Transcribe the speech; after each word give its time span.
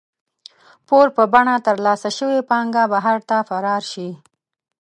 پور 0.87 1.07
په 1.15 1.23
بڼه 1.33 1.55
ترلاسه 1.67 2.09
شوې 2.17 2.39
پانګه 2.49 2.83
بهر 2.93 3.17
ته 3.29 3.37
فرار 3.49 3.83
شي. 3.91 4.09